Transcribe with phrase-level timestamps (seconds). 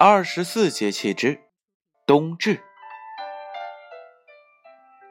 [0.00, 1.40] 二十四节气之
[2.06, 2.60] 冬至。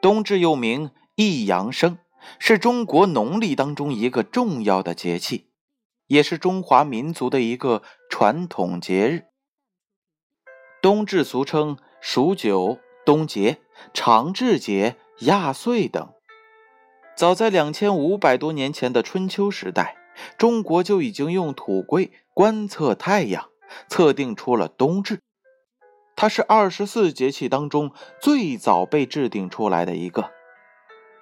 [0.00, 1.98] 冬至又名一阳生，
[2.38, 5.50] 是中国农历当中一个重要的节气，
[6.06, 9.24] 也是中华民族的一个传统节日。
[10.80, 13.58] 冬至俗称数九、冬节、
[13.92, 16.14] 长至节、亚岁等。
[17.14, 19.98] 早在两千五百多年前的春秋时代，
[20.38, 23.50] 中国就已经用土圭观测太阳。
[23.88, 25.20] 测定出了冬至，
[26.16, 30.30] 它是二十四节气当中最早被制定出来的一个，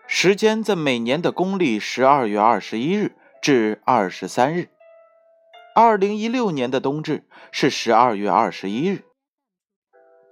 [0.06, 4.70] 时间在每年的公历十二月二十一日至二十三日。
[5.74, 9.04] 二零一六年的冬至是十二月二十一日。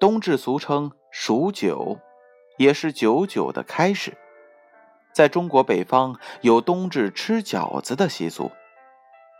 [0.00, 1.98] 冬至俗称数九，
[2.56, 4.16] 也是九九的开始。
[5.12, 8.50] 在中国北方有冬至吃饺子的习俗，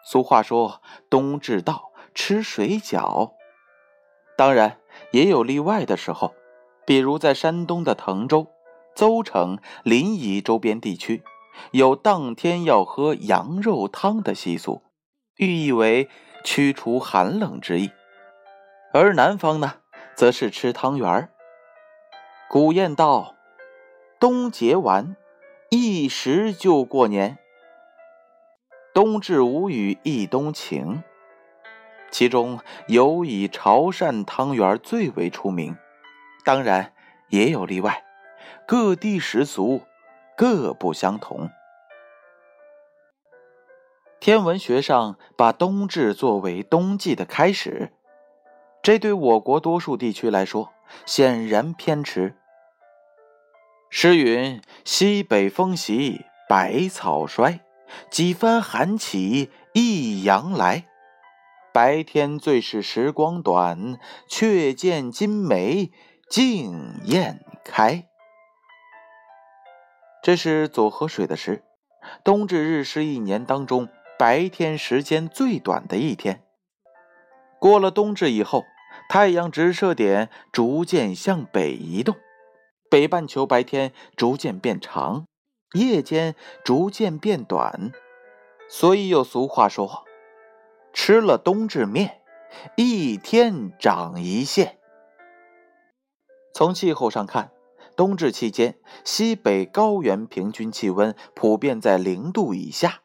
[0.04, 1.90] 俗话说冬至到。
[2.14, 3.32] 吃水饺，
[4.36, 4.78] 当然
[5.10, 6.34] 也有例外的时候，
[6.86, 8.46] 比如在山东的滕州、
[8.94, 11.24] 邹城、临沂周边地区，
[11.72, 14.82] 有当天要喝羊肉汤的习俗，
[15.36, 16.08] 寓意为
[16.44, 17.90] 驱除寒冷之意。
[18.92, 19.74] 而南方呢，
[20.14, 21.30] 则是吃汤圆儿。
[22.48, 23.34] 古谚道
[24.20, 25.16] ：“冬节完，
[25.70, 27.38] 一时就过年。
[28.92, 31.02] 冬至无雨一冬晴。”
[32.14, 35.76] 其中有以潮汕汤圆最为出名，
[36.44, 36.92] 当然
[37.28, 38.04] 也有例外，
[38.68, 39.82] 各地习俗
[40.36, 41.50] 各不相同。
[44.20, 47.92] 天文学上把冬至作为冬季的开始，
[48.80, 50.72] 这对我国多数地区来说
[51.04, 52.36] 显然偏迟。
[53.90, 57.58] 诗云：“西北风习，百草衰，
[58.08, 60.84] 几番寒起，一阳来。”
[61.74, 63.98] 白天最是时光短，
[64.29, 65.90] 却见金梅
[66.30, 68.07] 竞艳开。
[70.23, 71.64] 这是左河水的诗。
[72.23, 76.45] 冬至日是一年当中白天时间最短的一天。
[77.58, 78.63] 过了冬至以后，
[79.08, 82.14] 太阳直射点逐渐向北移动，
[82.89, 85.27] 北半球白天逐渐变长，
[85.73, 87.90] 夜间逐渐变短，
[88.68, 90.05] 所以有俗话说。
[90.94, 92.22] 吃了冬至面，
[92.77, 94.78] 一天长一线。
[96.55, 97.50] 从气候上看，
[97.96, 103.00] 冬至期间，西北高原平均气温普遍在零度以下，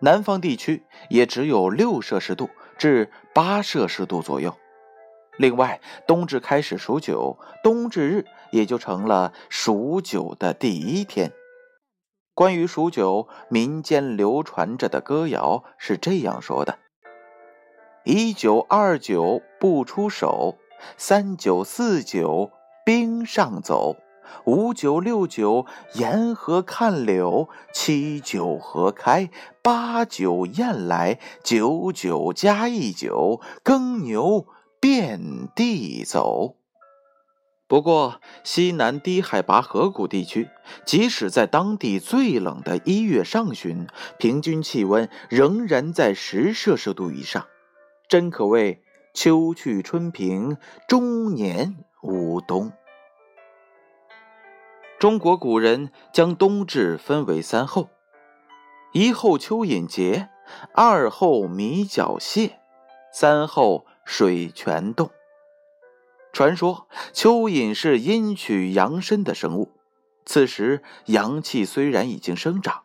[0.00, 4.54] 南方地区也只有六摄氏度至八摄氏度左右。
[5.38, 11.32] 另外，冬至开始数九，冬至日也就成了数九的第一天。
[12.34, 16.78] 关于数九，民间流传着的歌谣是这样说的。
[18.08, 20.58] 一九二九不出手，
[20.96, 22.52] 三九四九
[22.84, 23.96] 冰上走，
[24.44, 29.28] 五九六九沿河看柳，七九河开，
[29.60, 34.46] 八九雁来，九九加一九耕牛
[34.78, 36.54] 遍地走。
[37.66, 40.48] 不过，西南低海拔河谷地区，
[40.84, 47.44] 即使在当地最冷的一月上旬，平均气温仍然在十摄氏度以上。
[48.08, 50.56] 真可谓秋去春平，
[50.86, 52.72] 终年无冬。
[55.00, 57.90] 中国古人将冬至分为三候：
[58.92, 60.28] 一候蚯蚓节，
[60.72, 62.60] 二候米角蟹，
[63.12, 65.10] 三候水泉洞。
[66.32, 69.72] 传说蚯蚓是阴取阳生的生物，
[70.24, 72.84] 此时阳气虽然已经生长，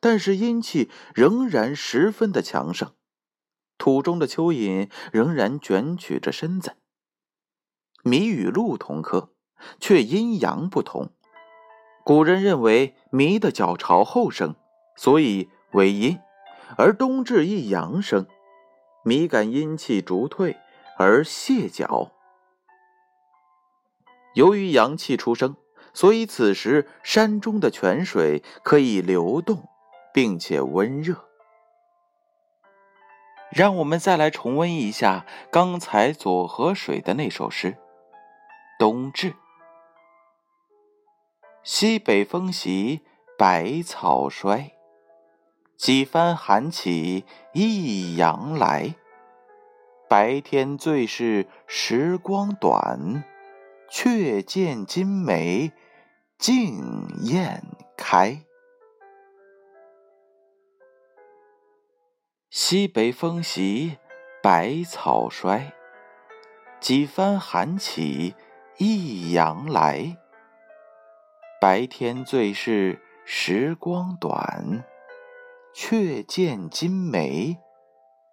[0.00, 2.94] 但是阴气仍然十分的强盛。
[3.82, 6.76] 土中的蚯蚓仍然卷曲着身子。
[8.04, 9.32] 米与鹿同科，
[9.80, 11.10] 却阴阳不同。
[12.04, 14.54] 古人认为米的脚朝后生，
[14.94, 16.18] 所以为阴；
[16.76, 18.28] 而冬至一阳生，
[19.02, 20.56] 米感阴气逐退
[20.96, 22.12] 而蟹脚。
[24.34, 25.56] 由于阳气出生，
[25.92, 29.68] 所以此时山中的泉水可以流动，
[30.14, 31.31] 并且温热。
[33.52, 37.76] 让我们再来重温一下刚才左河水的那首诗：
[38.78, 39.34] 冬至，
[41.62, 43.02] 西北风习，
[43.36, 44.72] 百草衰，
[45.76, 48.94] 几番寒起，一阳来。
[50.08, 53.22] 白天最是时光短，
[53.90, 55.72] 却见金梅
[56.38, 57.62] 竞艳
[57.96, 58.42] 开。
[62.54, 63.96] 西北风袭，
[64.42, 65.72] 百草衰。
[66.80, 68.34] 几番寒起，
[68.76, 70.18] 一阳来。
[71.58, 74.84] 白天最是时光短，
[75.72, 77.56] 却见金梅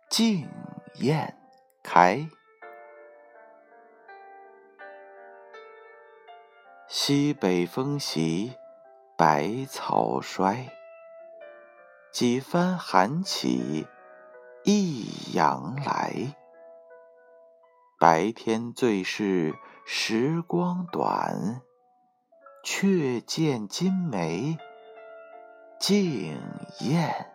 [0.09, 0.49] 竞
[0.95, 1.37] 艳
[1.81, 2.27] 开。
[6.89, 8.53] 西北风袭，
[9.17, 10.67] 百草衰。
[12.11, 13.87] 几番寒起，
[14.63, 16.35] 一阳来。
[17.99, 19.53] 白天最是
[19.85, 21.61] 时光短，
[22.63, 24.57] 却见金梅
[25.79, 26.41] 竞
[26.79, 27.33] 艳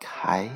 [0.00, 0.50] 开。